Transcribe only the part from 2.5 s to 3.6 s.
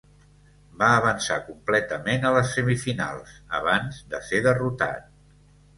semifinals